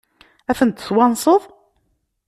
[0.49, 1.41] Ad tent-twanseḍ?